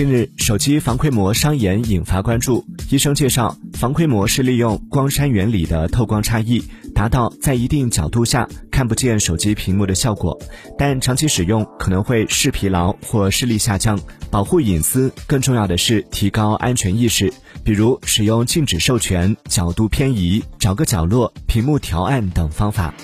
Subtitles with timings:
[0.00, 2.64] 近日，手机防窥膜伤眼引发关注。
[2.88, 6.64] 医生介绍，防窥膜是利用光栅原理的透光差异，
[6.94, 10.40] 达到在一定角度下看不见手机屏幕的效果。
[10.78, 14.00] 但长期使用可能会视疲劳或视力下降。
[14.30, 17.30] 保护隐私更重要的是提高安全意识，
[17.62, 22.94] 比如使用禁止授权、角度偏移、找个角落、屏幕调暗等方法。